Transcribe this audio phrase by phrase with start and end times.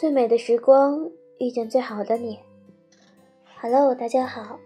[0.00, 2.38] 最美的时光遇见最好的你。
[3.60, 4.58] Hello，大家好，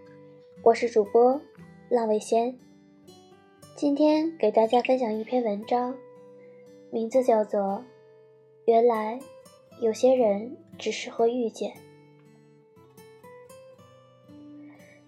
[0.63, 1.41] 我是主播
[1.89, 2.57] 浪味仙。
[3.75, 5.93] 今天给大家分享一篇文章，
[6.89, 7.59] 名字叫做
[8.63, 9.19] 《原来
[9.81, 11.69] 有些人只适合遇见》。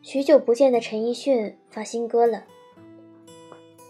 [0.02, 2.44] 许久不见的陈奕迅发新歌了，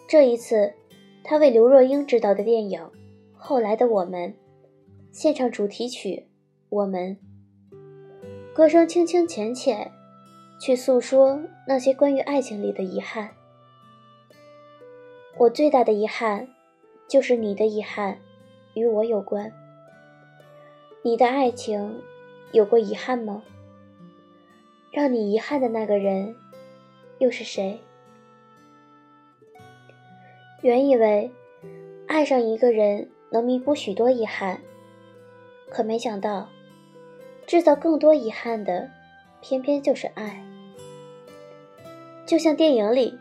[0.07, 0.75] 这一次
[1.23, 2.79] 他为刘若英执导的电影
[3.35, 4.29] 《后来的我们》。
[5.09, 6.09] 现场主题曲
[6.69, 7.17] 《我们》，
[8.53, 9.89] 歌声轻轻浅浅，
[10.59, 13.31] 去诉说那些关于爱情里的遗憾。
[15.37, 16.49] 我最大的遗憾，
[17.07, 18.19] 就是你的遗憾
[18.73, 19.49] 与我有关。
[21.03, 22.01] 你的爱情
[22.51, 23.43] 有过遗憾吗？
[24.91, 26.35] 让你遗憾的那个人，
[27.19, 27.79] 又是谁？
[30.61, 31.31] 原以为
[32.07, 34.59] 爱上一个人能弥补许多遗憾。
[35.69, 36.49] 可没想到，
[37.47, 38.89] 制造更多遗憾的，
[39.39, 40.43] 偏偏就是爱。
[42.25, 43.17] 就像电影里，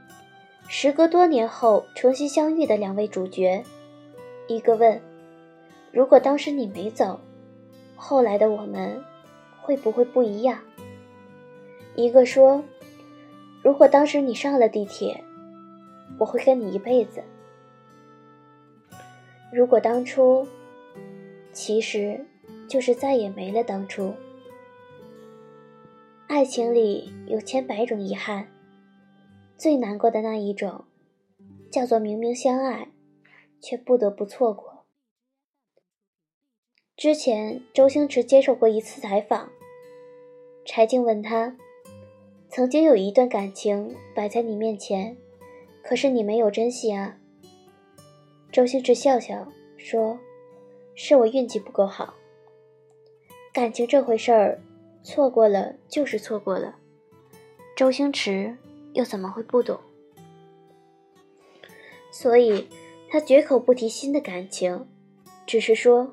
[0.67, 3.63] 时隔多年后重新相遇的两位主角，
[4.49, 5.01] 一个问
[5.93, 7.21] ：“如果当时你没走，
[7.95, 9.01] 后来的我们
[9.63, 10.59] 会不会不一样？”
[11.95, 12.65] 一个说
[13.63, 15.23] ：“如果当时你上了地铁，
[16.19, 17.23] 我会跟你一辈子。”
[19.55, 20.45] 如果当初，
[21.53, 22.27] 其实。
[22.69, 24.13] 就是再也没了当初。
[26.29, 28.49] 爱情里有千百种遗憾，
[29.57, 30.85] 最难过的那一种，
[31.71, 32.89] 叫做明明相爱，
[33.61, 34.85] 却不得不错过。
[36.97, 39.51] 之前周星驰接受过一次采访，
[40.65, 41.57] 柴静问他
[42.51, 45.17] ：“曾经有一段感情摆在你面前，
[45.81, 47.19] 可是你没有珍惜啊？”
[48.51, 50.19] 周星驰笑笑说
[50.97, 52.15] ：“是我运气不够好。”
[53.55, 54.61] 感情这回事儿，
[55.07, 56.75] 错过了就是错过了。
[57.77, 58.57] 周星驰
[58.93, 59.79] 又怎么会不懂？
[62.11, 62.67] 所以，
[63.09, 64.85] 他绝口不提新的感情，
[65.47, 66.13] 只是说：“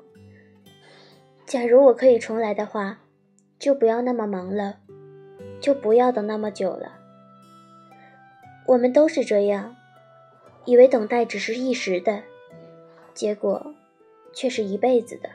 [1.44, 3.00] 假如我可以重来的话，
[3.58, 4.78] 就不要那么忙了，
[5.60, 7.00] 就不要等那么久了。”
[8.68, 9.74] 我们都是这样，
[10.66, 12.22] 以为等待只是一时的，
[13.12, 13.74] 结果
[14.32, 15.30] 却是一辈子的。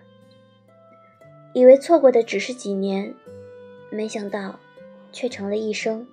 [1.52, 3.14] 以为错过的只是几年，
[3.90, 4.60] 没想到
[5.12, 6.08] 却成了一生。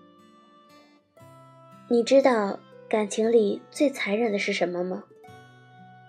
[1.89, 5.05] 你知道感情里最残忍的是什么吗？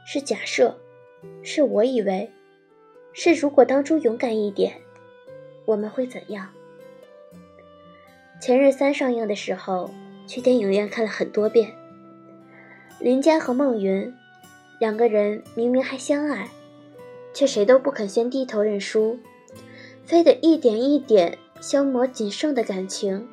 [0.05, 0.78] 是假设，
[1.44, 2.31] 是我以为，
[3.13, 4.81] 是如果当初勇敢一点，
[5.66, 6.50] 我们会怎样？
[8.41, 9.91] 前任三上映的时候，
[10.25, 11.73] 去电影院看了很多遍。
[12.99, 14.13] 林佳和孟云
[14.79, 16.49] 两个人明明还相爱。
[17.34, 19.19] 却谁都不肯先低头认输，
[20.03, 23.28] 非得一点一点消磨仅剩的感情，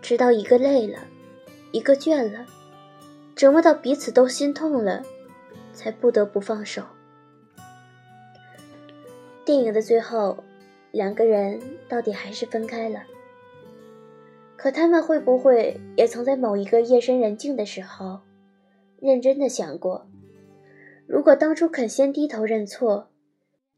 [0.00, 1.00] 直到一个累了，
[1.72, 2.46] 一个倦了，
[3.34, 5.04] 折磨到彼此都心痛了，
[5.72, 6.82] 才不得不放手。
[9.44, 10.44] 电影的最后，
[10.92, 13.02] 两个人到底还是分开了。
[14.56, 18.20] 可他们会不会也曾在某一个夜深人静的时候，
[19.00, 20.06] 认真的想过，
[21.08, 23.08] 如果当初肯先低头认错？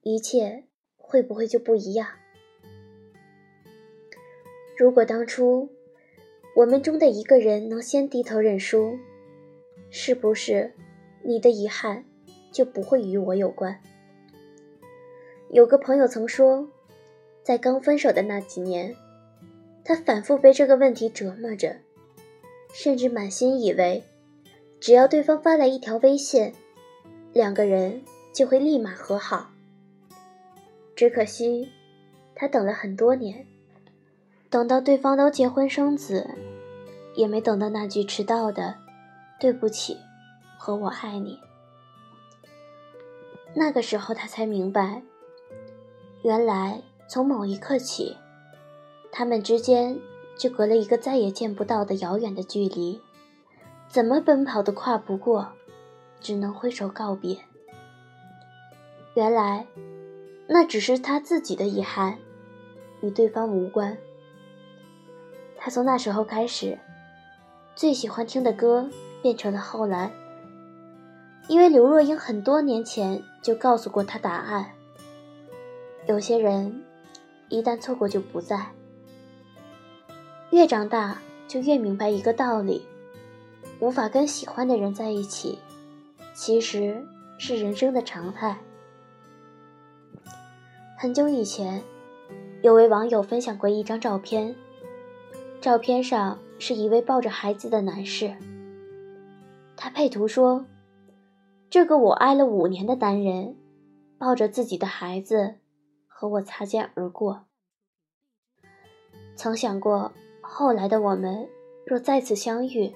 [0.03, 0.65] 一切
[0.99, 2.07] 会不会就不一样？
[4.77, 5.69] 如果当初
[6.57, 8.99] 我们中的一个人能先低头认输，
[9.91, 10.73] 是不是
[11.23, 12.05] 你的遗憾
[12.53, 13.81] 就不会与我有关？
[15.51, 16.69] 有个朋友曾说，
[17.43, 18.97] 在刚分手的那几年，
[19.85, 21.77] 他反复被这个问题折磨着，
[22.73, 24.03] 甚至满心以为，
[24.81, 26.53] 只要对方发来一条微信，
[27.33, 28.03] 两个人
[28.33, 29.53] 就会立马和好。
[30.97, 31.69] 只可惜，
[32.35, 33.47] 他等了很多年，
[34.55, 36.31] 等到对方都结婚生子，
[37.17, 38.77] 也没等到那句迟到的
[39.41, 39.97] “对不起”
[40.57, 41.41] 和我爱你。
[43.53, 45.03] 那个时候，他才明白，
[46.23, 48.17] 原来从某一刻起，
[49.11, 49.99] 他们之间
[50.39, 53.01] 就隔了一个再也见不到的遥远的距离，
[53.89, 55.49] 怎么奔跑都跨不过，
[56.21, 57.37] 只能挥手告别。
[59.15, 59.67] 原来。
[60.47, 62.19] 那只是他自己的遗憾，
[63.01, 63.99] 与对方无关。
[65.65, 66.79] 他从那时候开始，
[67.75, 68.87] 最喜欢听的歌
[69.23, 70.13] 变成了后来，
[71.49, 74.73] 因为刘若英很多年前就告诉过他答案。
[76.07, 76.85] 有些人，
[77.49, 78.73] 一旦错过就不在。
[80.51, 81.17] 越长大
[81.49, 82.87] 就越明白一个道理：
[83.81, 85.59] 无法跟喜欢的人在一起，
[86.35, 87.03] 其实
[87.39, 88.59] 是人生的常态。
[90.99, 91.83] 很久以前，
[92.61, 94.55] 有位网友分享过一张照片，
[95.65, 98.37] 照片上是一位抱着孩子的男士。
[99.75, 100.67] 他配图说
[101.71, 103.57] ：“这个我爱了五年的男人，
[104.19, 105.55] 抱着自己的孩子，
[106.07, 107.47] 和我擦肩而过。
[109.37, 110.13] 曾想过，
[110.43, 111.49] 后来的我们
[111.87, 112.93] 若再次相遇，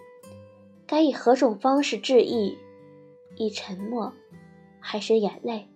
[0.86, 2.58] 该以何种方式致意？
[3.38, 4.12] 以沉默，
[4.78, 5.70] 还是眼泪？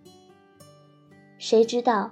[1.39, 2.11] 谁知道，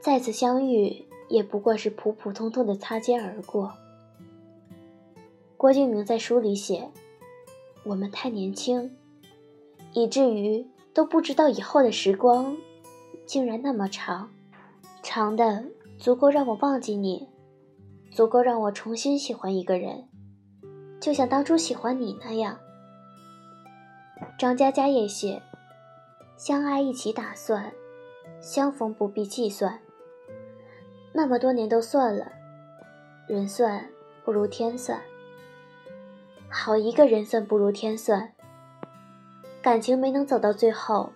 [0.00, 3.74] 再次相遇也不过是普普通通的擦肩而过。”
[5.62, 6.90] 郭敬明在书里写。
[7.84, 8.96] 我们太年轻，
[9.92, 12.56] 以至于都不知道以后的时光
[13.26, 14.28] 竟然那么长，
[15.04, 15.64] 长的
[16.00, 17.28] 足够让我忘记你，
[18.10, 20.08] 足够让我重新喜欢一个人，
[21.00, 22.58] 就像当初喜欢你那样。
[24.36, 25.40] 张嘉佳也写：
[26.36, 27.72] 相爱一起打算，
[28.40, 29.78] 相逢不必计算。
[31.12, 32.32] 那么多年都算了，
[33.28, 33.88] 人算
[34.24, 35.00] 不如天算。
[36.54, 38.30] 好一个人算不如天算，
[39.62, 41.10] 感情没能走到最后，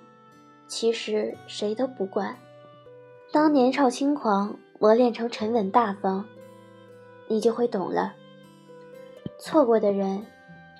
[0.66, 2.34] 其实谁都不怪。
[3.30, 6.24] 当年少轻狂磨练成沉稳大方，
[7.28, 8.14] 你就会懂了。
[9.38, 10.24] 错过的人，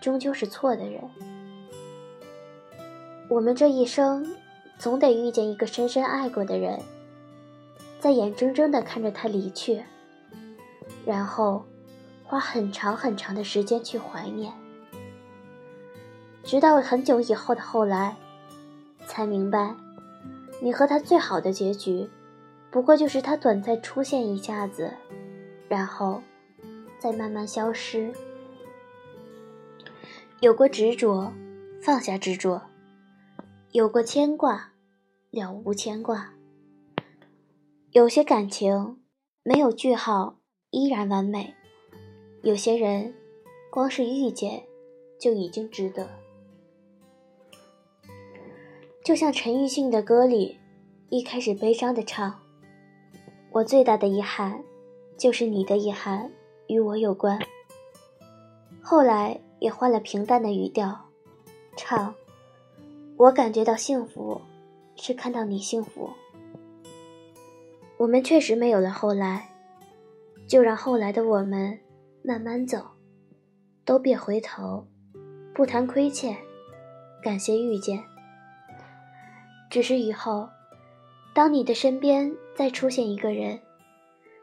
[0.00, 1.02] 终究是错的人。
[3.28, 4.26] 我们这一生，
[4.78, 6.80] 总得遇见一个深深爱过的人，
[8.00, 9.82] 在眼睁睁地看着他离去，
[11.04, 11.62] 然后。
[12.26, 14.52] 花很长很长的时间去怀念，
[16.42, 18.16] 直到很久以后的后来，
[19.06, 19.76] 才明白，
[20.60, 22.10] 你和他最好的结局，
[22.70, 24.92] 不过就是他短暂出现一下子，
[25.68, 26.20] 然后
[26.98, 28.12] 再慢慢消失。
[30.40, 31.32] 有过执着，
[31.80, 32.60] 放下执着；
[33.70, 34.72] 有过牵挂，
[35.30, 36.32] 了无牵挂。
[37.92, 39.00] 有些感情
[39.44, 40.40] 没有句号，
[40.70, 41.54] 依然完美。
[42.46, 43.12] 有些人，
[43.70, 44.62] 光是遇见，
[45.18, 46.08] 就已经值得。
[49.02, 50.56] 就像陈奕迅的歌里，
[51.08, 52.40] 一开始悲伤的唱
[53.50, 54.62] ：“我最大的遗憾，
[55.16, 56.30] 就是你的遗憾
[56.68, 57.36] 与我有关。”
[58.80, 60.96] 后来也换了平淡的语调，
[61.76, 62.14] 唱
[63.18, 64.40] ：“我感觉到幸福，
[64.94, 66.10] 是看到你幸福。”
[67.98, 69.50] 我们确实没有了后来，
[70.46, 71.80] 就让后来的我们。
[72.26, 72.84] 慢慢走，
[73.84, 74.84] 都别回头，
[75.54, 76.36] 不谈亏欠，
[77.22, 78.02] 感谢遇见。
[79.70, 80.48] 只是以后，
[81.32, 83.60] 当你的身边再出现一个人，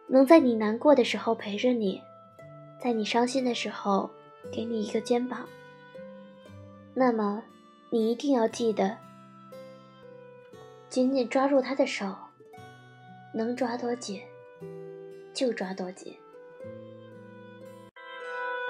[0.08, 2.02] 能在你难过的时候陪着你，
[2.80, 4.10] 在你伤心的时候
[4.50, 5.46] 给你一个肩膀，
[6.94, 7.44] 那么
[7.90, 8.98] 你一定要记得，
[10.88, 12.16] 紧紧抓住他的手，
[13.34, 14.22] 能抓多紧
[15.34, 16.16] 就抓多紧。